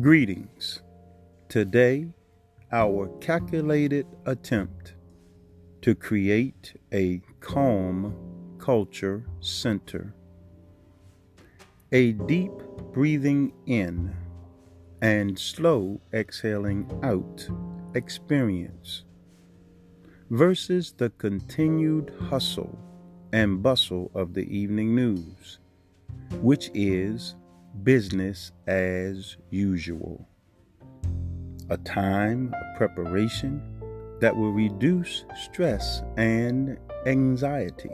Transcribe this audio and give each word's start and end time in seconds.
Greetings. 0.00 0.80
Today, 1.48 2.06
our 2.70 3.08
calculated 3.18 4.06
attempt 4.26 4.94
to 5.82 5.96
create 5.96 6.74
a 6.92 7.20
calm 7.40 8.14
culture 8.58 9.24
center. 9.40 10.14
A 11.90 12.12
deep 12.12 12.52
breathing 12.92 13.52
in 13.66 14.14
and 15.02 15.36
slow 15.36 16.00
exhaling 16.12 16.88
out 17.02 17.48
experience 17.94 19.02
versus 20.30 20.92
the 20.96 21.10
continued 21.10 22.12
hustle 22.28 22.78
and 23.32 23.64
bustle 23.64 24.12
of 24.14 24.34
the 24.34 24.46
evening 24.56 24.94
news, 24.94 25.58
which 26.40 26.70
is 26.72 27.34
business 27.82 28.52
as 28.66 29.36
usual. 29.50 30.26
A 31.70 31.76
time 31.78 32.54
of 32.54 32.76
preparation 32.76 33.62
that 34.20 34.36
will 34.36 34.52
reduce 34.52 35.24
stress 35.42 36.02
and 36.16 36.78
anxiety, 37.06 37.90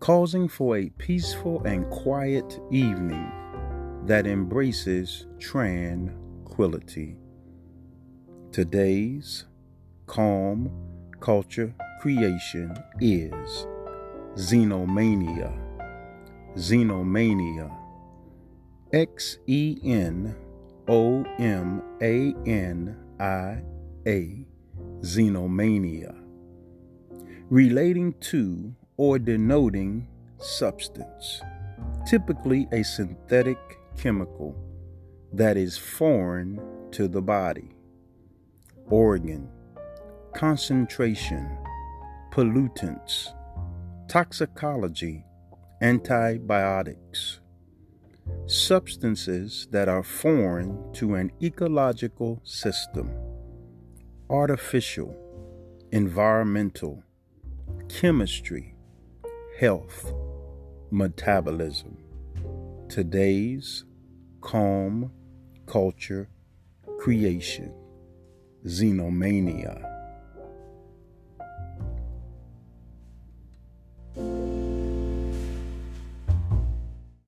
causing 0.00 0.48
for 0.48 0.76
a 0.76 0.88
peaceful 0.90 1.62
and 1.64 1.88
quiet 1.90 2.60
evening 2.70 3.30
that 4.06 4.26
embraces 4.26 5.26
tranquility. 5.38 7.16
Today's 8.52 9.46
calm 10.06 10.70
culture 11.20 11.74
creation 12.00 12.76
is 13.00 13.66
Xenomania. 14.36 15.52
Xenomania. 16.54 17.83
X 18.94 19.38
E 19.48 19.76
N 19.82 20.36
O 20.86 21.24
M 21.40 21.82
A 22.00 22.32
N 22.46 22.96
I 23.18 23.60
A. 24.06 24.46
Xenomania. 25.00 26.14
Relating 27.50 28.12
to 28.20 28.72
or 28.96 29.18
denoting 29.18 30.06
substance, 30.38 31.42
typically 32.06 32.68
a 32.70 32.84
synthetic 32.84 33.58
chemical 33.98 34.54
that 35.32 35.56
is 35.56 35.76
foreign 35.76 36.60
to 36.92 37.08
the 37.08 37.20
body. 37.20 37.74
Organ, 38.90 39.48
concentration, 40.36 41.58
pollutants, 42.32 43.34
toxicology, 44.06 45.24
antibiotics. 45.82 47.40
Substances 48.46 49.68
that 49.70 49.88
are 49.88 50.02
foreign 50.02 50.92
to 50.92 51.14
an 51.14 51.32
ecological 51.42 52.40
system. 52.44 53.10
Artificial, 54.28 55.16
environmental, 55.92 57.02
chemistry, 57.88 58.74
health, 59.58 60.12
metabolism. 60.90 61.96
Today's 62.88 63.84
calm 64.40 65.10
culture 65.66 66.28
creation. 66.98 67.72
Xenomania. 68.66 69.93